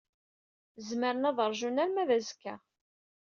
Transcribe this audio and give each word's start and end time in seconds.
Zemren 0.87 1.27
ad 1.29 1.39
ṛjun 1.51 1.81
arma 1.83 2.09
d 2.09 2.11
azekka. 2.17 2.55